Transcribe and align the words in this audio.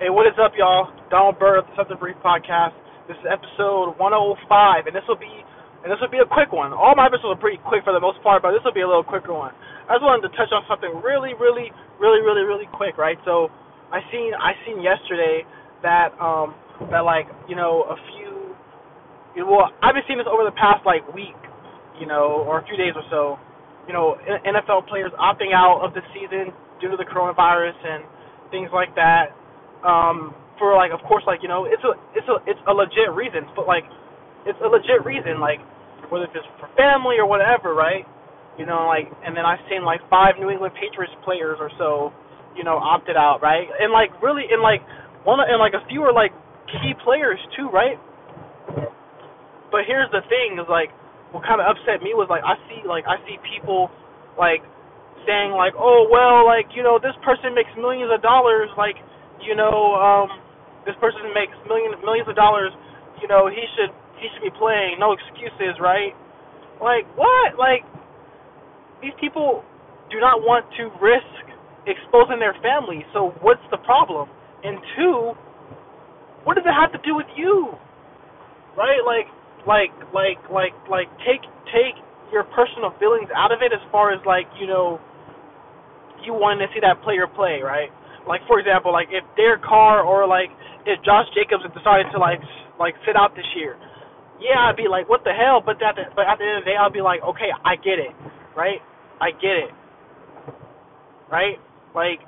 Hey, 0.00 0.08
what 0.08 0.24
is 0.24 0.32
up, 0.40 0.56
y'all? 0.56 0.88
Donald 1.12 1.36
Burr 1.36 1.60
of 1.60 1.68
the 1.68 1.76
Something 1.76 2.00
Brief 2.00 2.16
Podcast. 2.24 2.72
This 3.04 3.20
is 3.20 3.28
episode 3.28 4.00
105, 4.00 4.88
and 4.88 4.96
this 4.96 5.04
will 5.04 5.20
be 5.20 5.28
and 5.84 5.92
this 5.92 6.00
will 6.00 6.08
be 6.08 6.24
a 6.24 6.30
quick 6.32 6.56
one. 6.56 6.72
All 6.72 6.96
my 6.96 7.04
episodes 7.04 7.36
are 7.36 7.42
pretty 7.44 7.60
quick 7.68 7.84
for 7.84 7.92
the 7.92 8.00
most 8.00 8.16
part, 8.24 8.40
but 8.40 8.56
this 8.56 8.64
will 8.64 8.72
be 8.72 8.80
a 8.80 8.88
little 8.88 9.04
quicker 9.04 9.36
one. 9.36 9.52
I 9.92 10.00
just 10.00 10.04
wanted 10.08 10.24
to 10.24 10.32
touch 10.40 10.56
on 10.56 10.64
something 10.64 10.88
really, 11.04 11.36
really, 11.36 11.68
really, 12.00 12.24
really, 12.24 12.48
really 12.48 12.64
quick, 12.72 12.96
right? 12.96 13.20
So, 13.28 13.52
I 13.92 14.00
seen 14.08 14.32
I 14.32 14.56
seen 14.64 14.80
yesterday 14.80 15.44
that 15.84 16.16
um 16.16 16.56
that 16.88 17.04
like 17.04 17.28
you 17.44 17.52
know 17.52 17.84
a 17.84 17.96
few 18.16 18.56
you 19.36 19.44
know, 19.44 19.52
well 19.52 19.68
I've 19.84 19.92
been 19.92 20.08
seeing 20.08 20.16
this 20.16 20.32
over 20.32 20.48
the 20.48 20.56
past 20.56 20.80
like 20.88 21.04
week, 21.12 21.36
you 22.00 22.08
know, 22.08 22.40
or 22.48 22.56
a 22.56 22.64
few 22.64 22.80
days 22.80 22.96
or 22.96 23.04
so. 23.12 23.36
You 23.84 23.92
know, 23.92 24.16
NFL 24.48 24.88
players 24.88 25.12
opting 25.20 25.52
out 25.52 25.84
of 25.84 25.92
the 25.92 26.00
season 26.16 26.56
due 26.80 26.88
to 26.88 26.96
the 26.96 27.04
coronavirus 27.04 27.76
and 27.84 28.08
things 28.48 28.72
like 28.72 28.96
that 28.96 29.36
um, 29.86 30.34
for 30.58 30.76
like, 30.76 30.92
of 30.92 31.00
course, 31.08 31.24
like 31.26 31.40
you 31.42 31.48
know, 31.48 31.64
it's 31.64 31.82
a 31.84 31.92
it's 32.16 32.28
a 32.28 32.36
it's 32.44 32.60
a 32.68 32.74
legit 32.74 33.12
reason, 33.16 33.48
but 33.56 33.66
like, 33.66 33.84
it's 34.44 34.58
a 34.60 34.68
legit 34.68 35.04
reason, 35.04 35.40
like 35.40 35.60
whether 36.10 36.26
it's 36.26 36.48
for 36.58 36.68
family 36.74 37.16
or 37.16 37.26
whatever, 37.26 37.72
right? 37.72 38.04
You 38.58 38.66
know, 38.66 38.84
like, 38.90 39.08
and 39.24 39.32
then 39.32 39.46
I've 39.46 39.62
seen 39.70 39.86
like 39.86 40.02
five 40.10 40.36
New 40.36 40.50
England 40.50 40.74
Patriots 40.74 41.14
players 41.24 41.56
or 41.62 41.70
so, 41.78 42.12
you 42.58 42.66
know, 42.66 42.76
opted 42.76 43.16
out, 43.16 43.40
right? 43.40 43.64
And 43.80 43.92
like 43.94 44.10
really, 44.20 44.44
and 44.50 44.60
like 44.60 44.82
one, 45.24 45.38
and 45.40 45.56
like 45.62 45.72
a 45.72 45.86
few 45.88 46.02
are 46.02 46.12
like 46.12 46.34
key 46.68 46.92
players 47.04 47.38
too, 47.56 47.70
right? 47.70 47.96
But 49.70 49.86
here's 49.86 50.10
the 50.10 50.20
thing: 50.28 50.58
is 50.58 50.68
like 50.68 50.90
what 51.30 51.46
kind 51.46 51.62
of 51.62 51.70
upset 51.70 52.02
me 52.02 52.12
was 52.12 52.26
like 52.28 52.42
I 52.42 52.58
see 52.66 52.82
like 52.84 53.06
I 53.06 53.22
see 53.24 53.38
people 53.46 53.88
like 54.34 54.60
saying 55.24 55.54
like, 55.54 55.72
oh 55.78 56.10
well, 56.10 56.44
like 56.44 56.68
you 56.74 56.82
know 56.82 56.98
this 56.98 57.14
person 57.22 57.54
makes 57.54 57.70
millions 57.78 58.10
of 58.12 58.20
dollars, 58.20 58.68
like 58.76 58.98
you 59.44 59.56
know, 59.56 59.96
um, 59.96 60.28
this 60.84 60.96
person 61.00 61.32
makes 61.34 61.52
millions 61.68 61.96
millions 62.04 62.28
of 62.28 62.36
dollars, 62.36 62.72
you 63.20 63.28
know, 63.28 63.48
he 63.48 63.62
should 63.76 63.92
he 64.20 64.28
should 64.32 64.44
be 64.44 64.54
playing, 64.56 65.00
no 65.00 65.12
excuses, 65.12 65.76
right? 65.80 66.12
Like 66.80 67.08
what? 67.16 67.56
Like 67.56 67.84
these 69.02 69.16
people 69.20 69.64
do 70.10 70.20
not 70.20 70.42
want 70.44 70.66
to 70.76 70.92
risk 71.00 71.44
exposing 71.86 72.38
their 72.38 72.56
family. 72.60 73.04
So 73.12 73.32
what's 73.40 73.64
the 73.70 73.78
problem? 73.78 74.28
And 74.64 74.76
two, 74.96 75.32
what 76.44 76.54
does 76.56 76.64
it 76.68 76.76
have 76.76 76.92
to 76.92 77.00
do 77.06 77.16
with 77.16 77.28
you? 77.36 77.72
Right? 78.76 79.00
Like 79.04 79.28
like 79.66 79.92
like 80.12 80.40
like 80.48 80.76
like 80.88 81.08
take 81.24 81.44
take 81.72 81.96
your 82.32 82.44
personal 82.44 82.94
feelings 82.98 83.28
out 83.34 83.52
of 83.52 83.60
it 83.62 83.72
as 83.72 83.82
far 83.90 84.12
as 84.12 84.20
like, 84.24 84.46
you 84.60 84.66
know, 84.66 85.00
you 86.24 86.32
wanting 86.32 86.66
to 86.66 86.70
see 86.72 86.80
that 86.80 87.02
player 87.02 87.26
play, 87.26 87.60
right? 87.62 87.90
Like 88.26 88.40
for 88.46 88.60
example, 88.60 88.92
like 88.92 89.08
if 89.10 89.24
Derek 89.36 89.62
Carr 89.62 90.02
or 90.02 90.26
like 90.26 90.50
if 90.86 91.00
Josh 91.04 91.26
Jacobs 91.34 91.62
had 91.62 91.74
decided 91.74 92.10
to 92.12 92.18
like 92.18 92.40
like 92.78 92.94
sit 93.06 93.16
out 93.16 93.34
this 93.36 93.48
year, 93.56 93.76
yeah, 94.40 94.68
I'd 94.68 94.76
be 94.76 94.88
like, 94.88 95.08
what 95.08 95.24
the 95.24 95.32
hell? 95.32 95.60
But 95.64 95.76
that 95.80 95.96
but 96.16 96.24
at 96.26 96.38
the 96.38 96.44
end 96.44 96.58
of 96.58 96.64
the 96.64 96.70
day, 96.72 96.76
I'll 96.76 96.92
be 96.92 97.04
like, 97.04 97.20
okay, 97.22 97.52
I 97.64 97.76
get 97.76 98.00
it, 98.00 98.12
right? 98.56 98.80
I 99.20 99.32
get 99.36 99.68
it, 99.68 99.72
right? 101.30 101.60
Like 101.94 102.20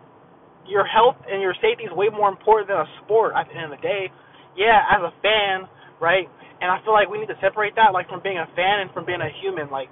your 0.68 0.84
health 0.84 1.16
and 1.28 1.40
your 1.40 1.54
safety 1.60 1.84
is 1.84 1.92
way 1.92 2.08
more 2.12 2.28
important 2.28 2.68
than 2.68 2.78
a 2.78 2.88
sport 3.04 3.34
at 3.36 3.48
the 3.48 3.54
end 3.56 3.72
of 3.72 3.78
the 3.78 3.82
day. 3.82 4.10
Yeah, 4.56 4.84
as 4.92 5.00
a 5.00 5.12
fan, 5.22 5.68
right? 6.00 6.28
And 6.60 6.70
I 6.70 6.78
feel 6.84 6.92
like 6.92 7.08
we 7.08 7.18
need 7.18 7.32
to 7.32 7.38
separate 7.40 7.74
that, 7.76 7.92
like 7.92 8.08
from 8.08 8.22
being 8.22 8.38
a 8.38 8.46
fan 8.54 8.80
and 8.80 8.90
from 8.92 9.04
being 9.04 9.20
a 9.20 9.32
human. 9.42 9.70
Like, 9.70 9.88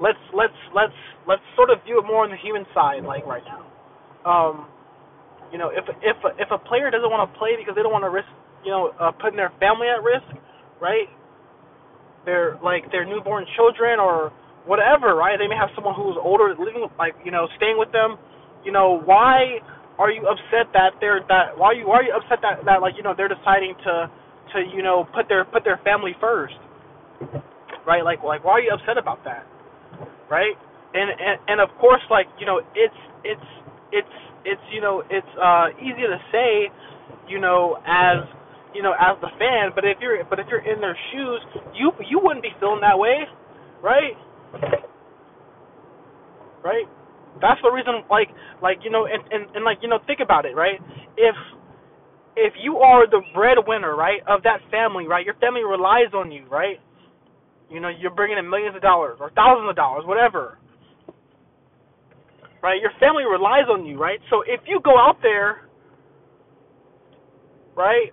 let's 0.00 0.20
let's 0.36 0.54
let's 0.74 0.94
let's 1.26 1.42
sort 1.56 1.70
of 1.70 1.82
view 1.84 1.98
it 1.98 2.06
more 2.06 2.24
on 2.24 2.30
the 2.30 2.38
human 2.38 2.64
side, 2.74 3.02
like 3.02 3.26
right 3.26 3.42
now. 3.42 3.64
Um, 4.22 4.68
you 5.52 5.58
know, 5.58 5.70
if 5.70 5.84
if 6.02 6.16
if 6.38 6.48
a 6.50 6.58
player 6.58 6.90
doesn't 6.90 7.10
want 7.10 7.26
to 7.26 7.30
play 7.38 7.56
because 7.58 7.74
they 7.74 7.82
don't 7.82 7.92
want 7.92 8.04
to 8.04 8.12
risk, 8.12 8.28
you 8.64 8.70
know, 8.70 8.92
uh, 9.00 9.12
putting 9.12 9.36
their 9.36 9.52
family 9.60 9.88
at 9.88 10.02
risk, 10.02 10.26
right? 10.80 11.08
Their 12.24 12.58
like 12.64 12.90
their 12.92 13.04
newborn 13.04 13.44
children 13.56 14.00
or 14.00 14.32
whatever, 14.66 15.14
right? 15.14 15.36
They 15.36 15.48
may 15.48 15.56
have 15.56 15.70
someone 15.76 15.94
who's 15.94 16.16
older 16.20 16.54
living, 16.58 16.88
like 16.98 17.14
you 17.24 17.32
know, 17.32 17.48
staying 17.56 17.78
with 17.78 17.92
them. 17.92 18.16
You 18.64 18.72
know, 18.72 19.00
why 19.04 19.60
are 19.98 20.10
you 20.10 20.26
upset 20.26 20.72
that 20.72 20.96
they're 21.00 21.20
that? 21.28 21.56
Why 21.56 21.72
are 21.72 21.76
you 21.76 21.86
why 21.86 22.00
are 22.00 22.06
you 22.06 22.14
upset 22.16 22.40
that 22.42 22.64
that 22.66 22.80
like 22.82 22.94
you 22.96 23.04
know 23.04 23.14
they're 23.16 23.32
deciding 23.32 23.74
to 23.84 24.10
to 24.54 24.58
you 24.74 24.82
know 24.82 25.06
put 25.14 25.28
their 25.28 25.44
put 25.44 25.64
their 25.64 25.80
family 25.84 26.16
first, 26.20 26.56
right? 27.86 28.04
Like 28.04 28.24
like 28.24 28.44
why 28.44 28.58
are 28.58 28.64
you 28.64 28.72
upset 28.72 28.98
about 28.98 29.24
that, 29.24 29.46
right? 30.30 30.56
And 30.94 31.10
and 31.10 31.36
and 31.48 31.58
of 31.60 31.70
course, 31.80 32.02
like 32.10 32.26
you 32.40 32.46
know, 32.46 32.60
it's 32.74 33.00
it's 33.24 33.48
it's 33.94 34.16
it's 34.44 34.66
you 34.74 34.82
know 34.82 35.02
it's 35.08 35.32
uh 35.38 35.70
easy 35.78 36.02
to 36.02 36.18
say 36.34 36.68
you 37.30 37.38
know 37.38 37.78
as 37.86 38.26
you 38.74 38.82
know 38.82 38.92
as 38.98 39.14
the 39.22 39.30
fan 39.38 39.70
but 39.74 39.86
if 39.86 39.96
you're 40.02 40.18
but 40.26 40.42
if 40.42 40.46
you're 40.50 40.66
in 40.66 40.80
their 40.82 40.98
shoes 41.14 41.40
you 41.78 41.94
you 42.10 42.18
wouldn't 42.18 42.42
be 42.42 42.50
feeling 42.58 42.82
that 42.82 42.98
way 42.98 43.24
right? 43.84 44.16
Right? 46.64 46.88
That's 47.40 47.60
the 47.62 47.70
reason 47.70 48.08
like 48.10 48.28
like 48.62 48.78
you 48.82 48.90
know 48.90 49.04
and 49.04 49.20
and, 49.30 49.54
and 49.54 49.64
like 49.64 49.78
you 49.82 49.88
know 49.88 49.98
think 50.06 50.20
about 50.24 50.46
it 50.46 50.56
right? 50.56 50.80
If 51.18 51.36
if 52.36 52.54
you 52.62 52.78
are 52.78 53.06
the 53.06 53.20
breadwinner 53.34 53.94
right 53.94 54.20
of 54.26 54.42
that 54.44 54.60
family 54.70 55.06
right 55.06 55.24
your 55.24 55.34
family 55.36 55.62
relies 55.62 56.14
on 56.14 56.32
you 56.32 56.46
right? 56.48 56.80
You 57.70 57.80
know 57.80 57.90
you're 57.90 58.14
bringing 58.14 58.38
in 58.38 58.48
millions 58.48 58.76
of 58.76 58.82
dollars 58.82 59.18
or 59.20 59.30
thousands 59.36 59.68
of 59.68 59.76
dollars 59.76 60.04
whatever 60.06 60.58
right? 62.64 62.80
Your 62.80 62.92
family 62.98 63.24
relies 63.24 63.68
on 63.70 63.84
you, 63.84 63.98
right? 64.00 64.18
So 64.30 64.40
if 64.40 64.60
you 64.66 64.80
go 64.82 64.96
out 64.96 65.18
there, 65.20 65.68
right, 67.76 68.08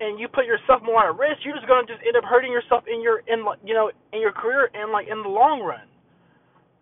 and 0.00 0.18
you 0.18 0.26
put 0.26 0.44
yourself 0.44 0.82
more 0.84 1.08
at 1.08 1.16
risk, 1.16 1.38
you're 1.44 1.54
just 1.54 1.68
gonna 1.68 1.86
just 1.86 2.00
end 2.04 2.16
up 2.16 2.24
hurting 2.24 2.50
yourself 2.50 2.82
in 2.92 3.00
your 3.00 3.20
in 3.28 3.46
you 3.64 3.74
know 3.74 3.92
in 4.12 4.20
your 4.20 4.32
career 4.32 4.68
and 4.74 4.90
like 4.90 5.06
in 5.06 5.22
the 5.22 5.28
long 5.28 5.62
run, 5.62 5.86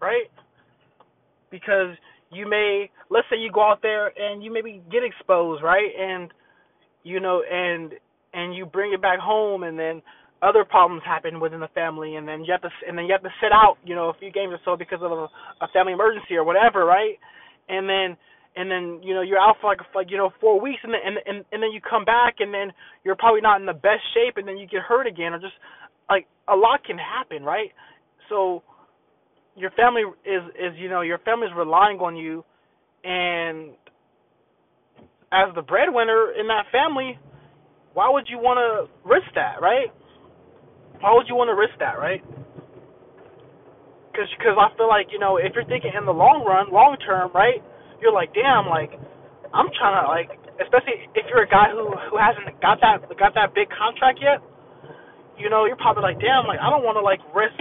right? 0.01 0.33
Because 1.51 1.95
you 2.33 2.49
may 2.49 2.91
let's 3.11 3.27
say 3.29 3.37
you 3.37 3.53
go 3.53 3.61
out 3.61 3.83
there 3.83 4.19
and 4.19 4.43
you 4.43 4.51
maybe 4.51 4.81
get 4.91 5.05
exposed, 5.05 5.63
right? 5.63 5.93
And 6.01 6.33
you 7.03 7.21
know 7.21 7.43
and 7.53 7.93
and 8.33 8.55
you 8.57 8.65
bring 8.65 8.95
it 8.95 9.03
back 9.03 9.19
home 9.19 9.63
and 9.63 9.79
then 9.79 10.01
other 10.45 10.65
problems 10.65 11.03
happen 11.05 11.41
within 11.41 11.61
the 11.61 11.73
family, 11.75 12.17
and 12.17 12.29
then 12.29 12.45
you 12.45 12.53
have 12.53 12.63
to 12.63 12.71
and 12.87 12.99
then 12.99 13.07
you 13.07 13.13
have 13.13 13.23
to 13.23 13.33
sit 13.43 13.53
out, 13.53 13.77
you 13.85 13.95
know, 13.95 14.11
a 14.11 14.15
few 14.21 14.31
games 14.31 14.53
or 14.53 14.61
so 14.65 14.77
because 14.77 15.01
of 15.03 15.11
a, 15.11 15.29
a 15.65 15.69
family 15.73 15.93
emergency 15.95 16.37
or 16.37 16.45
whatever, 16.45 16.85
right? 16.85 17.17
And 17.69 17.89
then 17.89 18.17
and 18.57 18.71
then 18.71 19.01
you 19.03 19.15
know 19.15 19.23
you're 19.23 19.41
out 19.41 19.57
for 19.61 19.69
like 19.71 19.81
like 19.95 20.11
you 20.11 20.19
know 20.19 20.31
four 20.41 20.61
weeks, 20.61 20.81
and 20.85 20.93
then 20.93 21.01
and 21.05 21.17
and, 21.27 21.45
and 21.53 21.63
then 21.63 21.73
you 21.73 21.81
come 21.81 22.05
back, 22.05 22.37
and 22.41 22.53
then 22.53 22.73
you're 23.05 23.17
probably 23.17 23.41
not 23.41 23.61
in 23.61 23.67
the 23.67 23.73
best 23.75 24.05
shape, 24.15 24.37
and 24.37 24.47
then 24.47 24.59
you 24.59 24.67
get 24.67 24.83
hurt 24.83 25.07
again, 25.07 25.33
or 25.33 25.41
just 25.41 25.55
like 26.11 26.27
a 26.49 26.57
lot 26.57 26.85
can 26.85 26.99
happen, 26.99 27.43
right? 27.45 27.71
So 28.29 28.63
your 29.57 29.71
family 29.73 30.03
is 30.25 30.43
is 30.55 30.73
you 30.77 30.89
know 30.91 31.01
your 31.03 31.19
family 31.19 31.47
is 31.47 31.53
relying 31.57 31.99
on 31.99 32.17
you, 32.17 32.45
and 33.05 33.73
as 35.33 35.55
the 35.55 35.63
breadwinner 35.63 36.33
in 36.39 36.47
that 36.49 36.67
family, 36.71 37.19
why 37.95 38.11
would 38.11 38.27
you 38.29 38.39
want 38.39 38.59
to 38.59 39.09
risk 39.09 39.27
that, 39.35 39.61
right? 39.61 39.89
Why 41.05 41.13
would 41.13 41.29
you 41.29 41.37
want 41.37 41.53
to 41.53 41.59
risk 41.61 41.77
that, 41.85 42.01
right? 42.01 42.25
Because 44.09 44.25
cause 44.41 44.57
I 44.57 44.73
feel 44.73 44.89
like 44.89 45.13
you 45.13 45.21
know 45.21 45.37
if 45.37 45.53
you're 45.53 45.69
thinking 45.69 45.93
in 45.93 46.09
the 46.09 46.17
long 46.17 46.49
run, 46.49 46.73
long 46.73 46.97
term, 47.05 47.29
right? 47.37 47.61
You're 48.01 48.17
like, 48.17 48.33
damn, 48.33 48.73
like 48.73 48.97
I'm 49.53 49.69
trying 49.77 50.01
to 50.01 50.09
like, 50.09 50.33
especially 50.65 51.05
if 51.13 51.29
you're 51.29 51.45
a 51.45 51.51
guy 51.53 51.69
who 51.69 51.93
who 52.09 52.17
hasn't 52.17 52.49
got 52.65 52.81
that 52.81 53.05
got 53.21 53.37
that 53.37 53.53
big 53.53 53.69
contract 53.69 54.17
yet. 54.25 54.41
You 55.37 55.53
know, 55.53 55.69
you're 55.69 55.77
probably 55.77 56.09
like, 56.09 56.25
damn, 56.25 56.49
like 56.49 56.57
I 56.57 56.73
don't 56.73 56.89
want 56.89 56.97
to 56.97 57.05
like 57.05 57.21
risk, 57.37 57.61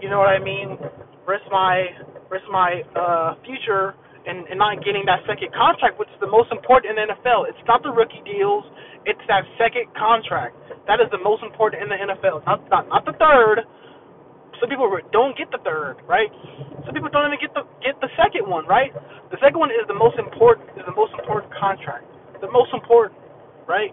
you 0.00 0.08
know 0.08 0.16
what 0.16 0.32
I 0.32 0.40
mean? 0.40 0.80
Risk 1.28 1.44
my 1.52 1.84
risk 2.32 2.48
my 2.48 2.80
uh 2.96 3.36
future 3.44 3.92
and, 4.26 4.48
and 4.48 4.58
not 4.60 4.84
getting 4.84 5.04
that 5.08 5.24
second 5.24 5.52
contract, 5.56 5.96
which 5.96 6.10
is 6.12 6.20
the 6.20 6.28
most 6.30 6.52
important 6.52 6.92
in 6.92 6.96
the 7.00 7.14
NFL. 7.14 7.48
It's 7.48 7.64
not 7.64 7.82
the 7.82 7.92
rookie 7.92 8.20
deals, 8.24 8.64
it's 9.08 9.22
that 9.28 9.44
second 9.56 9.88
contract. 9.96 10.56
That 10.86 11.00
is 11.00 11.08
the 11.12 11.22
most 11.22 11.42
important 11.42 11.82
in 11.82 11.88
the 11.88 11.98
NFL. 11.98 12.44
Not 12.44 12.60
not 12.68 12.88
not 12.88 13.04
the 13.06 13.16
third. 13.16 13.64
Some 14.60 14.68
people 14.68 14.92
don't 15.12 15.32
get 15.38 15.48
the 15.50 15.60
third, 15.64 16.04
right? 16.04 16.28
Some 16.84 16.92
people 16.92 17.08
don't 17.08 17.32
even 17.32 17.40
get 17.40 17.54
the 17.56 17.64
get 17.80 17.96
the 18.04 18.12
second 18.20 18.44
one, 18.44 18.66
right? 18.68 18.92
The 19.32 19.38
second 19.40 19.56
one 19.56 19.70
is 19.72 19.88
the 19.88 19.96
most 19.96 20.20
important 20.20 20.68
is 20.76 20.84
the 20.84 20.96
most 20.96 21.16
important 21.16 21.52
contract. 21.56 22.04
The 22.44 22.50
most 22.52 22.72
important, 22.76 23.16
right? 23.64 23.92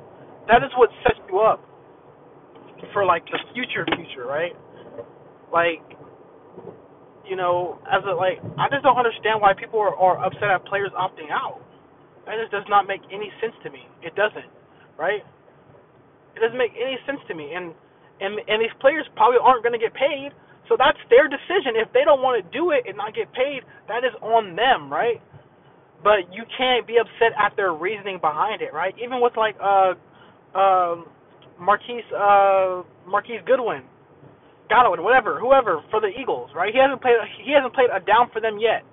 That 0.52 0.64
is 0.64 0.72
what 0.76 0.92
sets 1.04 1.20
you 1.32 1.40
up 1.40 1.64
for 2.94 3.06
like 3.06 3.24
the 3.32 3.40
future 3.54 3.86
future, 3.96 4.28
right? 4.28 4.56
Like 5.54 5.84
you 7.30 7.36
know, 7.38 7.80
as 7.92 8.04
a 8.08 8.14
like 8.16 8.40
I 8.58 8.70
just 8.72 8.84
don't 8.84 8.98
understand 8.98 9.42
why 9.42 9.54
people 9.54 9.80
are, 9.80 9.96
are 9.96 10.18
upset 10.26 10.50
at 10.50 10.66
players 10.66 10.92
opting 10.98 11.32
out. 11.32 11.62
That 12.26 12.40
just 12.42 12.52
does 12.52 12.68
not 12.70 12.88
make 12.88 13.02
any 13.14 13.32
sense 13.42 13.56
to 13.64 13.70
me. 13.72 13.88
It 14.04 14.16
doesn't, 14.16 14.50
right? 14.98 15.24
It 16.36 16.40
doesn't 16.42 16.58
make 16.58 16.74
any 16.78 16.98
sense 17.08 17.20
to 17.30 17.36
me. 17.36 17.54
And 17.56 17.74
and 18.22 18.40
and 18.48 18.62
these 18.62 18.76
players 18.82 19.06
probably 19.16 19.40
aren't 19.42 19.64
going 19.64 19.78
to 19.78 19.84
get 19.84 19.94
paid, 19.96 20.32
so 20.70 20.76
that's 20.80 21.00
their 21.10 21.28
decision. 21.30 21.76
If 21.80 21.92
they 21.94 22.06
don't 22.06 22.22
want 22.24 22.40
to 22.40 22.46
do 22.52 22.72
it 22.72 22.86
and 22.88 22.98
not 22.98 23.16
get 23.16 23.32
paid, 23.34 23.64
that 23.88 24.04
is 24.04 24.14
on 24.22 24.56
them, 24.56 24.92
right? 24.92 25.20
but 26.04 26.30
you 26.34 26.44
can't 26.58 26.88
be 26.88 26.98
upset 27.00 27.34
at 27.40 27.56
their 27.56 27.74
reasoning 27.74 28.20
behind 28.22 28.62
it, 28.62 28.74
right? 28.74 28.96
Even 29.04 29.22
with 29.22 29.34
like 29.38 29.56
uh 29.64 29.94
um 30.58 31.08
Marquise 31.60 32.06
uh 32.16 32.84
Marquise 33.08 33.42
Goodwin, 33.46 33.84
Godwin, 34.70 35.04
whatever, 35.04 35.40
whoever 35.40 35.84
for 35.92 36.02
the 36.02 36.12
Eagles, 36.14 36.52
right? 36.56 36.74
He 36.74 36.80
hasn't 36.80 37.02
played 37.02 37.18
he 37.44 37.54
hasn't 37.54 37.74
played 37.74 37.90
a 37.94 38.00
down 38.04 38.30
for 38.32 38.42
them 38.42 38.60
yet, 38.60 38.84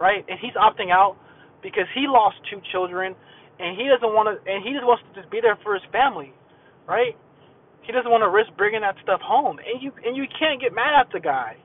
right? 0.00 0.24
And 0.28 0.38
he's 0.40 0.54
opting 0.54 0.90
out 0.90 1.16
because 1.62 1.86
he 1.94 2.08
lost 2.08 2.36
two 2.50 2.60
children 2.72 3.14
and 3.60 3.76
he 3.76 3.88
doesn't 3.88 4.12
want 4.12 4.32
to 4.32 4.36
and 4.50 4.64
he 4.64 4.72
just 4.72 4.84
wants 4.84 5.04
to 5.08 5.12
just 5.20 5.30
be 5.30 5.40
there 5.40 5.58
for 5.62 5.74
his 5.74 5.84
family, 5.92 6.32
right? 6.88 7.16
He 7.82 7.92
doesn't 7.92 8.10
want 8.10 8.22
to 8.22 8.30
risk 8.30 8.52
bringing 8.56 8.82
that 8.82 8.96
stuff 9.02 9.20
home, 9.20 9.58
and 9.60 9.82
you 9.82 9.92
and 10.04 10.16
you 10.16 10.24
can't 10.38 10.60
get 10.60 10.72
mad 10.74 10.94
at 10.94 11.08
the 11.12 11.20
guy, 11.20 11.56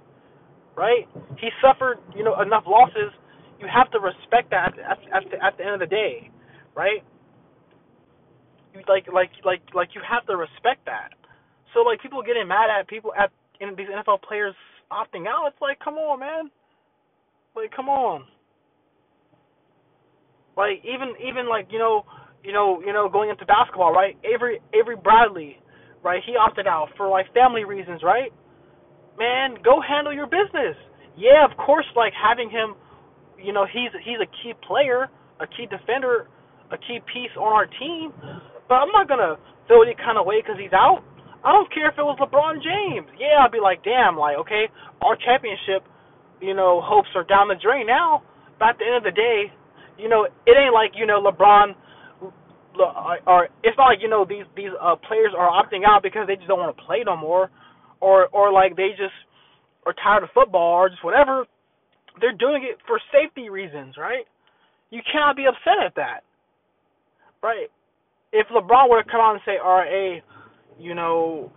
right? 0.76 1.08
He 1.40 1.50
suffered, 1.62 2.00
you 2.16 2.24
know, 2.24 2.40
enough 2.42 2.64
losses 2.68 3.12
you 3.60 3.68
have 3.72 3.90
to 3.92 4.00
respect 4.00 4.52
that 4.52 4.76
at, 4.80 5.00
at, 5.14 5.24
the, 5.32 5.38
at 5.44 5.58
the 5.58 5.64
end 5.64 5.74
of 5.76 5.80
the 5.80 5.88
day, 5.88 6.30
right? 6.76 7.04
You 8.74 8.82
like 8.88 9.08
like 9.12 9.32
like 9.46 9.62
like 9.74 9.90
you 9.96 10.02
have 10.04 10.26
to 10.28 10.36
respect 10.36 10.86
that. 10.86 11.16
So 11.74 11.82
like 11.82 12.02
people 12.02 12.22
getting 12.22 12.48
mad 12.48 12.68
at 12.68 12.88
people 12.88 13.14
at 13.18 13.32
these 13.60 13.88
NFL 13.88 14.22
players 14.22 14.56
opting 14.92 15.28
out, 15.28 15.48
it's 15.48 15.62
like 15.62 15.80
come 15.80 15.96
on, 15.96 16.20
man. 16.20 16.52
Like 17.56 17.72
come 17.76 17.90
on. 17.90 18.26
Like 20.58 20.80
even 20.84 21.16
even 21.20 21.50
like 21.50 21.68
you 21.72 21.80
know 21.80 22.04
you 22.44 22.54
know 22.54 22.82
you 22.86 22.94
know 22.94 23.10
going 23.10 23.30
into 23.30 23.46
basketball, 23.46 23.92
right? 23.92 24.18
Avery 24.24 24.60
Avery 24.74 24.96
Bradley, 24.96 25.58
right? 26.04 26.22
He 26.26 26.36
opted 26.36 26.68
out 26.68 26.90
for 26.98 27.10
like 27.10 27.32
family 27.34 27.64
reasons, 27.66 28.02
right? 28.04 28.32
Man, 29.18 29.56
go 29.64 29.80
handle 29.80 30.14
your 30.14 30.28
business. 30.28 30.76
Yeah, 31.18 31.46
of 31.50 31.56
course, 31.58 31.86
like 31.96 32.14
having 32.16 32.50
him 32.50 32.76
you 33.40 33.54
know 33.54 33.66
he's 33.66 33.92
he's 34.04 34.20
a 34.24 34.30
key 34.44 34.54
player, 34.68 35.08
a 35.40 35.48
key 35.48 35.68
defender, 35.68 36.28
a 36.72 36.78
key 36.78 37.00
piece 37.12 37.32
on 37.38 37.52
our 37.52 37.68
team. 37.68 38.12
But 38.68 38.76
I'm 38.76 38.92
not 38.92 39.08
gonna 39.08 39.38
feel 39.68 39.84
any 39.84 39.96
kind 39.96 40.18
of 40.18 40.26
way 40.26 40.42
because 40.42 40.58
he's 40.60 40.74
out. 40.74 41.04
I 41.46 41.54
don't 41.54 41.72
care 41.72 41.88
if 41.94 41.98
it 41.98 42.02
was 42.02 42.18
LeBron 42.18 42.58
James. 42.66 43.06
Yeah, 43.22 43.46
I'd 43.46 43.54
be 43.54 43.62
like, 43.62 43.84
damn, 43.86 44.18
like 44.18 44.38
okay, 44.42 44.66
our 45.06 45.16
championship, 45.16 45.86
you 46.42 46.58
know, 46.58 46.82
hopes 46.82 47.10
are 47.16 47.24
down 47.24 47.48
the 47.48 47.56
drain 47.62 47.86
now. 47.86 48.24
But 48.58 48.76
at 48.76 48.78
the 48.82 48.86
end 48.90 48.98
of 48.98 49.06
the 49.06 49.14
day, 49.14 49.54
you 49.98 50.10
know, 50.10 50.26
it 50.26 50.56
ain't 50.58 50.74
like 50.74 50.98
you 50.98 51.06
know 51.06 51.22
LeBron 51.22 51.78
or 53.28 53.48
it's 53.64 53.78
not 53.78 53.86
like 53.94 54.02
you 54.02 54.10
know 54.10 54.26
these 54.28 54.44
these 54.56 54.74
uh 54.82 54.96
players 55.08 55.32
are 55.38 55.48
opting 55.48 55.88
out 55.88 56.04
because 56.04 56.28
they 56.28 56.36
just 56.36 56.48
don't 56.48 56.60
want 56.60 56.76
to 56.76 56.84
play 56.84 57.04
no 57.06 57.16
more 57.16 57.50
or 58.02 58.28
or 58.34 58.52
like 58.52 58.76
they 58.76 58.90
just 58.98 59.16
are 59.86 59.94
tired 59.94 60.24
of 60.24 60.30
football 60.34 60.74
or 60.82 60.90
just 60.90 61.04
whatever 61.04 61.46
they're 62.20 62.36
doing 62.36 62.64
it 62.64 62.80
for 62.88 63.00
safety 63.12 63.50
reasons, 63.50 63.96
right? 63.98 64.26
You 64.90 65.02
cannot 65.12 65.36
be 65.36 65.46
upset 65.46 65.84
at 65.86 65.96
that, 65.96 66.22
right? 67.44 67.68
If 68.32 68.48
LeBron 68.48 68.90
were 68.90 69.04
to 69.04 69.10
come 69.10 69.22
out 69.22 69.34
and 69.34 69.42
say, 69.46 69.58
"All 69.58 69.76
right, 69.76 69.90
hey, 69.90 70.24
you 70.80 70.96
know, 70.96 71.52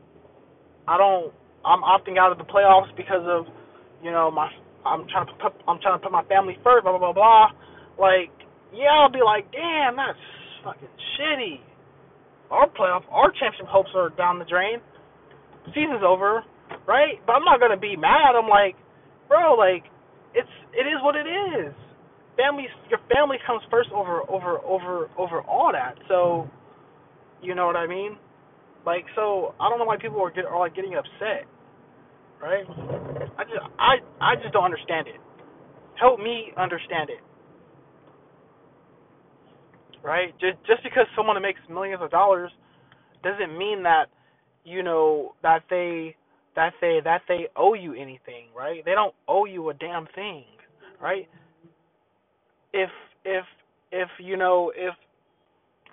I 0.87 0.97
don't, 0.97 1.33
I'm 1.65 1.83
opting 1.83 2.19
out 2.19 2.33
of 2.33 2.39
the 2.39 2.45
playoffs 2.45 2.95
because 2.97 3.25
of, 3.27 3.47
you 4.03 4.11
know, 4.11 4.31
my, 4.31 4.49
I'm 4.87 5.07
trying 5.09 5.27
to 5.27 5.33
put, 5.35 5.53
I'm 5.67 5.79
trying 5.81 5.99
to 5.99 6.03
put 6.03 6.13
my 6.13 6.25
family 6.25 6.57
first, 6.63 6.85
blah 6.85 6.97
blah 6.97 7.13
blah 7.13 7.13
blah," 7.13 7.47
like, 7.99 8.31
yeah, 8.73 8.95
I'll 8.95 9.11
be 9.13 9.21
like, 9.25 9.51
"Damn, 9.53 9.97
that's 9.97 10.19
fucking 10.65 10.89
shitty." 11.19 11.61
Our 12.51 12.69
playoff, 12.69 13.03
our 13.11 13.31
championship 13.33 13.67
hopes 13.67 13.91
are 13.95 14.11
down 14.11 14.39
the 14.39 14.47
drain. 14.47 14.81
Season's 15.75 16.03
over, 16.07 16.45
right? 16.87 17.21
But 17.27 17.33
I'm 17.35 17.45
not 17.45 17.61
gonna 17.61 17.77
be 17.77 17.97
mad. 17.97 18.37
I'm 18.39 18.49
like, 18.49 18.77
bro, 19.29 19.55
like 19.55 19.85
it's 20.35 20.49
it 20.73 20.87
is 20.87 21.03
what 21.03 21.17
it 21.17 21.27
is. 21.29 21.75
Family, 22.37 22.67
your 22.89 23.01
family 23.13 23.37
comes 23.47 23.63
first 23.71 23.91
over 23.93 24.23
over 24.31 24.61
over 24.65 25.11
over 25.19 25.43
all 25.43 25.71
that. 25.73 25.99
So, 26.09 26.49
you 27.43 27.55
know 27.55 27.67
what 27.67 27.77
I 27.77 27.87
mean? 27.87 28.17
Like, 28.89 29.05
so 29.15 29.55
I 29.61 29.69
don't 29.69 29.79
know 29.79 29.85
why 29.85 29.99
people 30.01 30.23
are 30.23 30.33
get 30.33 30.47
are 30.47 30.59
like 30.59 30.75
getting 30.75 30.97
upset, 30.97 31.45
right? 32.43 32.65
I 33.39 33.45
just 33.45 33.61
I 33.79 33.95
I 34.21 34.37
just 34.43 34.55
don't 34.55 34.65
understand 34.65 35.09
it. 35.09 35.21
Help 36.01 36.21
me 36.21 36.53
understand 36.57 37.11
it, 37.11 37.21
right? 40.03 40.33
Just 40.41 40.59
just 40.67 40.83
because 40.85 41.07
someone 41.17 41.41
makes 41.43 41.61
millions 41.71 42.03
of 42.03 42.11
dollars 42.11 42.51
doesn't 43.25 43.59
mean 43.59 43.83
that 43.85 44.07
you 44.65 44.83
know 44.83 45.35
that 45.43 45.65
they 45.71 46.17
that 46.57 46.73
they 46.81 47.01
that 47.05 47.23
they 47.29 47.49
owe 47.57 47.75
you 47.75 47.95
anything, 47.95 48.49
right? 48.57 48.85
They 48.85 48.93
don't 48.93 49.15
owe 49.29 49.47
you 49.47 49.71
a 49.71 49.75
damn 49.75 50.07
thing, 50.15 50.45
right? 51.03 51.29
If 52.73 52.91
if 53.25 53.45
if 53.93 54.09
you 54.21 54.37
know 54.37 54.73
if 54.77 54.95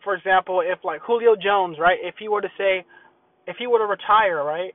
for 0.05 0.15
example 0.15 0.61
if 0.63 0.79
like 0.85 1.01
Julio 1.01 1.35
Jones, 1.35 1.75
right? 1.79 1.99
If 2.01 2.15
he 2.17 2.29
were 2.29 2.41
to 2.41 2.53
say 2.57 2.85
if 3.47 3.57
he 3.59 3.67
were 3.67 3.79
to 3.79 3.85
retire, 3.85 4.43
right? 4.45 4.73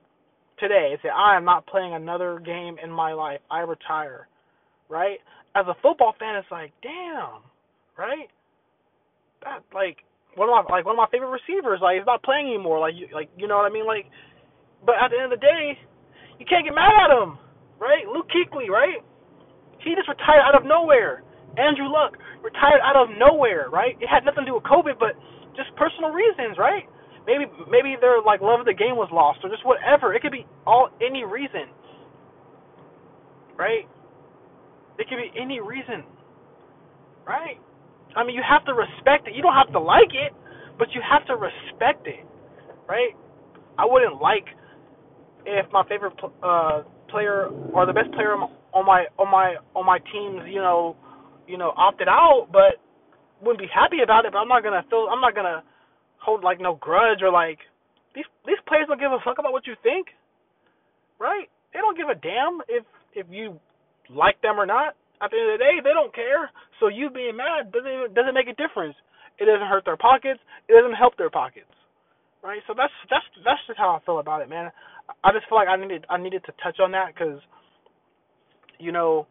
Today, 0.58 0.92
say 1.02 1.08
I 1.08 1.36
am 1.38 1.46
not 1.46 1.66
playing 1.66 1.94
another 1.94 2.38
game 2.44 2.76
in 2.82 2.90
my 2.90 3.14
life. 3.14 3.40
I 3.50 3.60
retire, 3.60 4.28
right? 4.90 5.18
As 5.56 5.64
a 5.66 5.74
football 5.80 6.14
fan, 6.18 6.36
it's 6.36 6.50
like, 6.50 6.72
damn, 6.82 7.40
right? 7.96 8.28
That 9.42 9.64
like 9.72 10.04
one 10.36 10.50
of 10.50 10.52
my 10.52 10.76
like 10.76 10.84
one 10.84 10.94
of 10.94 11.00
my 11.00 11.08
favorite 11.10 11.32
receivers, 11.32 11.80
like 11.80 11.96
he's 11.96 12.06
not 12.06 12.22
playing 12.22 12.52
anymore. 12.52 12.78
Like 12.78 12.92
you 12.94 13.08
like 13.14 13.30
you 13.38 13.48
know 13.48 13.56
what 13.56 13.64
I 13.64 13.72
mean? 13.72 13.86
Like 13.86 14.04
but 14.84 14.96
at 15.00 15.08
the 15.10 15.16
end 15.16 15.32
of 15.32 15.40
the 15.40 15.44
day, 15.44 15.78
you 16.38 16.44
can't 16.44 16.64
get 16.64 16.74
mad 16.74 16.92
at 16.92 17.12
him, 17.12 17.38
right? 17.80 18.04
Luke 18.04 18.28
Kuechly, 18.28 18.68
right? 18.68 19.00
He 19.80 19.96
just 19.96 20.08
retired 20.08 20.44
out 20.44 20.56
of 20.56 20.68
nowhere. 20.68 21.24
Andrew 21.56 21.88
Luck 21.88 22.16
retired 22.42 22.80
out 22.82 22.96
of 22.96 23.08
nowhere, 23.16 23.68
right? 23.70 23.96
It 24.00 24.08
had 24.08 24.24
nothing 24.24 24.44
to 24.44 24.50
do 24.50 24.56
with 24.56 24.64
COVID, 24.64 24.98
but 24.98 25.16
just 25.56 25.72
personal 25.76 26.10
reasons, 26.10 26.56
right? 26.58 26.84
Maybe 27.26 27.44
maybe 27.68 27.96
their 28.00 28.22
like 28.24 28.40
love 28.40 28.60
of 28.60 28.66
the 28.66 28.74
game 28.74 28.96
was 28.96 29.08
lost 29.12 29.40
or 29.44 29.50
just 29.50 29.64
whatever. 29.64 30.14
It 30.14 30.22
could 30.22 30.32
be 30.32 30.46
all 30.66 30.88
any 31.04 31.24
reason. 31.24 31.68
Right? 33.56 33.84
It 34.98 35.04
could 35.08 35.20
be 35.20 35.30
any 35.36 35.60
reason. 35.60 36.04
Right? 37.28 37.60
I 38.16 38.24
mean, 38.24 38.34
you 38.34 38.42
have 38.42 38.64
to 38.66 38.72
respect 38.72 39.28
it. 39.28 39.36
You 39.36 39.42
don't 39.42 39.54
have 39.54 39.70
to 39.72 39.80
like 39.80 40.10
it, 40.16 40.32
but 40.78 40.88
you 40.96 41.00
have 41.04 41.26
to 41.28 41.36
respect 41.36 42.08
it. 42.08 42.24
Right? 42.88 43.12
I 43.78 43.84
wouldn't 43.84 44.20
like 44.20 44.48
if 45.46 45.66
my 45.72 45.84
favorite 45.88 46.14
uh, 46.42 46.82
player 47.08 47.48
or 47.72 47.86
the 47.86 47.92
best 47.92 48.12
player 48.12 48.34
on 48.34 48.86
my 48.86 49.04
on 49.18 49.30
my 49.30 49.56
on 49.74 49.86
my 49.86 49.98
teams, 50.12 50.42
you 50.48 50.60
know, 50.60 50.96
you 51.50 51.58
know, 51.58 51.74
opted 51.76 52.06
out, 52.08 52.48
but 52.52 52.78
wouldn't 53.42 53.58
be 53.58 53.68
happy 53.72 54.02
about 54.02 54.24
it. 54.24 54.32
But 54.32 54.38
I'm 54.38 54.48
not 54.48 54.62
gonna 54.62 54.84
feel. 54.88 55.08
I'm 55.10 55.20
not 55.20 55.34
gonna 55.34 55.62
hold 56.22 56.44
like 56.44 56.60
no 56.60 56.76
grudge 56.76 57.22
or 57.22 57.32
like 57.32 57.58
these 58.14 58.28
these 58.46 58.60
players 58.68 58.86
don't 58.86 59.00
give 59.00 59.10
a 59.10 59.18
fuck 59.24 59.38
about 59.38 59.52
what 59.52 59.66
you 59.66 59.74
think, 59.82 60.08
right? 61.18 61.48
They 61.72 61.80
don't 61.80 61.96
give 61.96 62.08
a 62.08 62.14
damn 62.14 62.62
if 62.68 62.84
if 63.14 63.26
you 63.30 63.58
like 64.08 64.40
them 64.42 64.60
or 64.60 64.66
not. 64.66 64.94
At 65.22 65.30
the 65.30 65.36
end 65.36 65.52
of 65.52 65.58
the 65.58 65.64
day, 65.64 65.76
they 65.84 65.92
don't 65.92 66.14
care. 66.14 66.50
So 66.80 66.88
you 66.88 67.10
being 67.10 67.36
mad 67.36 67.72
doesn't 67.72 68.14
doesn't 68.14 68.34
make 68.34 68.48
a 68.48 68.56
difference. 68.56 68.96
It 69.38 69.46
doesn't 69.46 69.68
hurt 69.68 69.84
their 69.84 69.96
pockets. 69.96 70.40
It 70.68 70.72
doesn't 70.72 70.96
help 70.96 71.16
their 71.16 71.30
pockets, 71.30 71.72
right? 72.42 72.60
So 72.66 72.74
that's 72.76 72.92
that's 73.10 73.24
that's 73.44 73.60
just 73.66 73.78
how 73.78 73.90
I 73.96 74.04
feel 74.04 74.18
about 74.18 74.42
it, 74.42 74.48
man. 74.48 74.70
I 75.24 75.32
just 75.32 75.48
feel 75.48 75.58
like 75.58 75.68
I 75.68 75.76
needed 75.76 76.06
I 76.08 76.16
needed 76.16 76.44
to 76.46 76.52
touch 76.62 76.78
on 76.80 76.92
that 76.92 77.14
because, 77.14 77.40
you 78.78 78.92
know, 78.92 79.26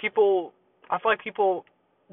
people. 0.00 0.52
I 0.90 0.98
feel 0.98 1.12
like 1.12 1.22
people 1.22 1.64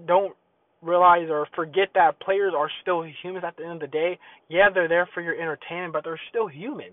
don't 0.07 0.35
realize 0.81 1.27
or 1.29 1.47
forget 1.55 1.89
that 1.95 2.19
players 2.19 2.53
are 2.57 2.69
still 2.81 3.03
humans 3.21 3.45
at 3.47 3.57
the 3.57 3.63
end 3.63 3.73
of 3.73 3.79
the 3.81 3.87
day. 3.87 4.19
Yeah, 4.49 4.69
they're 4.73 4.87
there 4.87 5.07
for 5.13 5.21
your 5.21 5.35
entertainment, 5.35 5.93
but 5.93 6.03
they're 6.03 6.19
still 6.29 6.47
human, 6.47 6.89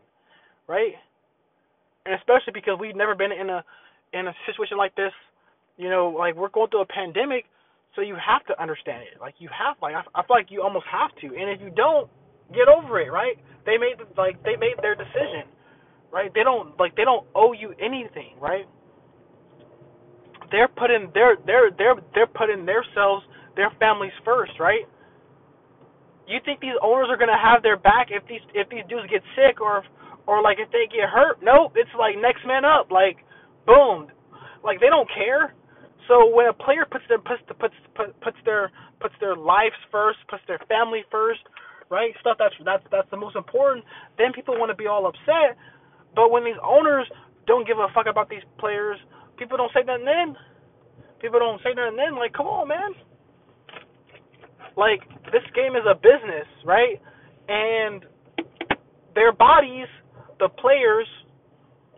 right? 0.66 0.92
And 2.06 2.14
especially 2.14 2.52
because 2.54 2.78
we've 2.80 2.96
never 2.96 3.14
been 3.14 3.32
in 3.32 3.48
a 3.50 3.64
in 4.12 4.26
a 4.26 4.34
situation 4.46 4.76
like 4.76 4.94
this. 4.96 5.12
You 5.76 5.90
know, 5.90 6.14
like 6.16 6.34
we're 6.34 6.50
going 6.50 6.70
through 6.70 6.82
a 6.82 6.86
pandemic, 6.86 7.44
so 7.94 8.02
you 8.02 8.16
have 8.16 8.44
to 8.46 8.60
understand 8.60 9.04
it. 9.04 9.20
Like 9.20 9.34
you 9.38 9.48
have, 9.52 9.76
like 9.80 9.94
I, 9.94 10.02
I 10.14 10.26
feel 10.26 10.36
like 10.36 10.50
you 10.50 10.62
almost 10.62 10.86
have 10.90 11.14
to. 11.22 11.26
And 11.36 11.50
if 11.50 11.60
you 11.60 11.70
don't, 11.70 12.10
get 12.52 12.68
over 12.68 13.00
it, 13.00 13.12
right? 13.12 13.36
They 13.66 13.78
made 13.78 14.00
like 14.16 14.42
they 14.44 14.56
made 14.56 14.76
their 14.82 14.94
decision 14.94 15.48
right? 16.12 16.32
They 16.34 16.42
don't 16.42 16.78
like 16.78 16.96
they 16.96 17.04
don't 17.04 17.26
owe 17.34 17.52
you 17.52 17.74
anything, 17.80 18.38
right? 18.40 18.66
They're 20.50 20.68
putting 20.68 21.10
their 21.14 21.36
they're 21.46 21.70
they're 21.76 21.96
they're 22.14 22.30
putting 22.30 22.66
themselves 22.66 23.24
their 23.56 23.70
families 23.80 24.14
first, 24.24 24.52
right? 24.60 24.86
You 26.28 26.38
think 26.44 26.60
these 26.60 26.76
owners 26.82 27.08
are 27.10 27.18
gonna 27.18 27.38
have 27.38 27.62
their 27.62 27.78
back 27.78 28.08
if 28.10 28.26
these 28.28 28.42
if 28.54 28.68
these 28.70 28.84
dudes 28.88 29.08
get 29.10 29.22
sick 29.36 29.60
or 29.60 29.84
or 30.26 30.42
like 30.42 30.58
if 30.60 30.70
they 30.72 30.86
get 30.90 31.08
hurt? 31.10 31.38
Nope, 31.42 31.74
it's 31.76 31.90
like 31.98 32.16
next 32.20 32.46
man 32.46 32.64
up, 32.64 32.90
like 32.90 33.18
boom, 33.66 34.08
like 34.64 34.80
they 34.80 34.88
don't 34.88 35.08
care. 35.12 35.54
So 36.08 36.28
when 36.34 36.48
a 36.48 36.54
player 36.54 36.86
puts 36.90 37.04
their 37.08 37.20
puts 37.20 37.42
puts 37.60 37.76
puts 38.22 38.38
their 38.44 38.72
puts 39.00 39.14
their 39.20 39.36
lives 39.36 39.76
first, 39.92 40.18
puts 40.28 40.42
their 40.48 40.60
family 40.68 41.04
first, 41.10 41.40
right? 41.90 42.12
Stuff 42.20 42.36
that's 42.38 42.56
that's 42.64 42.84
that's 42.90 43.10
the 43.10 43.18
most 43.18 43.36
important. 43.36 43.84
Then 44.18 44.32
people 44.34 44.58
want 44.58 44.70
to 44.70 44.76
be 44.76 44.86
all 44.88 45.06
upset 45.06 45.56
but 46.14 46.30
when 46.30 46.44
these 46.44 46.60
owners 46.62 47.08
don't 47.46 47.66
give 47.66 47.78
a 47.78 47.88
fuck 47.94 48.06
about 48.06 48.30
these 48.30 48.44
players, 48.58 48.98
people 49.38 49.56
don't 49.56 49.72
say 49.72 49.86
nothing 49.86 50.04
then. 50.04 50.36
People 51.20 51.38
don't 51.38 51.60
say 51.62 51.70
nothing 51.74 51.96
then. 51.96 52.16
Like, 52.16 52.32
come 52.32 52.46
on, 52.46 52.68
man. 52.68 52.92
Like 54.76 55.02
this 55.32 55.42
game 55.54 55.74
is 55.74 55.82
a 55.88 55.94
business, 55.94 56.46
right? 56.64 57.00
And 57.48 58.04
their 59.14 59.32
bodies, 59.32 59.88
the 60.38 60.48
players, 60.48 61.06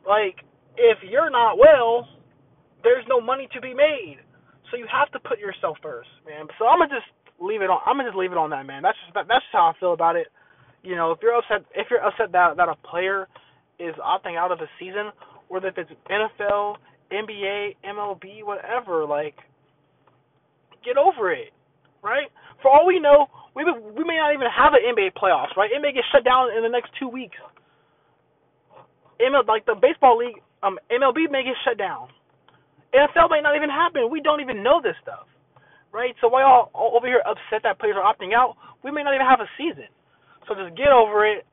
like 0.08 0.40
if 0.76 0.98
you're 1.04 1.30
not 1.30 1.58
well, 1.58 2.08
there's 2.82 3.04
no 3.08 3.20
money 3.20 3.48
to 3.52 3.60
be 3.60 3.74
made. 3.74 4.16
So 4.70 4.76
you 4.76 4.86
have 4.90 5.10
to 5.12 5.20
put 5.28 5.38
yourself 5.38 5.76
first, 5.82 6.08
man. 6.24 6.46
So 6.58 6.66
I'm 6.66 6.78
gonna 6.78 6.88
just 6.88 7.10
leave 7.38 7.60
it 7.60 7.68
on. 7.68 7.80
I'm 7.84 7.96
gonna 7.96 8.08
just 8.08 8.16
leave 8.16 8.32
it 8.32 8.38
on 8.38 8.50
that, 8.50 8.64
man. 8.64 8.82
That's 8.82 8.96
just, 9.04 9.14
that, 9.14 9.28
that's 9.28 9.44
just 9.44 9.52
how 9.52 9.74
I 9.74 9.78
feel 9.78 9.92
about 9.92 10.16
it. 10.16 10.28
You 10.82 10.96
know, 10.96 11.12
if 11.12 11.18
you're 11.20 11.36
upset, 11.36 11.66
if 11.74 11.88
you're 11.90 12.00
upset 12.00 12.32
that 12.32 12.56
that 12.56 12.68
a 12.68 12.76
player 12.86 13.28
is 13.78 13.94
opting 14.00 14.38
out 14.38 14.52
of 14.52 14.58
the 14.58 14.68
season, 14.78 15.12
or 15.48 15.58
if 15.58 15.76
it's 15.76 15.90
NFL, 16.08 16.76
NBA, 17.12 17.76
MLB, 17.84 18.44
whatever, 18.44 19.04
like 19.04 19.34
get 20.84 20.96
over 20.96 21.32
it, 21.32 21.52
right? 22.02 22.28
For 22.62 22.70
all 22.70 22.86
we 22.86 22.98
know, 22.98 23.26
we 23.54 23.64
we 23.64 24.04
may 24.04 24.16
not 24.16 24.32
even 24.32 24.48
have 24.48 24.72
an 24.72 24.82
NBA 24.84 25.12
playoffs, 25.18 25.56
right? 25.56 25.70
It 25.70 25.80
may 25.82 25.92
get 25.92 26.04
shut 26.12 26.24
down 26.24 26.50
in 26.56 26.62
the 26.62 26.68
next 26.68 26.90
two 26.98 27.08
weeks. 27.08 27.36
ML, 29.20 29.46
like 29.46 29.66
the 29.66 29.76
baseball 29.76 30.16
league, 30.16 30.40
um, 30.62 30.78
MLB 30.90 31.30
may 31.30 31.44
get 31.44 31.56
shut 31.64 31.76
down. 31.76 32.08
NFL 32.94 33.30
may 33.30 33.40
not 33.40 33.54
even 33.56 33.70
happen. 33.70 34.10
We 34.10 34.20
don't 34.20 34.40
even 34.40 34.62
know 34.62 34.80
this 34.82 34.96
stuff, 35.02 35.28
right? 35.92 36.14
So 36.20 36.28
why 36.28 36.42
all, 36.42 36.70
all 36.74 36.96
over 36.96 37.06
here 37.06 37.22
upset 37.26 37.62
that 37.62 37.78
players 37.78 37.96
are 38.00 38.06
opting 38.06 38.34
out? 38.34 38.56
We 38.82 38.90
may 38.90 39.02
not 39.02 39.14
even 39.14 39.26
have 39.26 39.40
a 39.40 39.50
season. 39.58 39.88
So 40.48 40.54
just 40.54 40.76
get 40.76 40.88
over 40.88 41.26
it. 41.26 41.46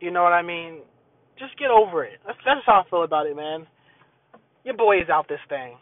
You 0.00 0.10
know 0.10 0.22
what 0.22 0.32
I 0.32 0.42
mean? 0.42 0.80
Just 1.38 1.58
get 1.58 1.70
over 1.70 2.04
it. 2.04 2.20
That's 2.26 2.38
that's 2.44 2.64
how 2.64 2.84
I 2.86 2.90
feel 2.90 3.04
about 3.04 3.26
it, 3.26 3.36
man. 3.36 3.66
Your 4.64 4.76
boy 4.76 5.00
is 5.00 5.08
out 5.10 5.28
this 5.28 5.40
thing. 5.48 5.76